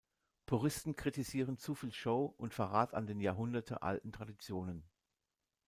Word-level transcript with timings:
Puristen 0.47 0.95
kritisieren 0.95 1.59
zu 1.59 1.75
viel 1.75 1.91
Show 1.93 2.33
und 2.39 2.55
Verrat 2.55 2.95
an 2.95 3.05
den 3.05 3.21
Jahrhunderte 3.21 3.83
alten 3.83 4.11
Traditionen. 4.11 4.81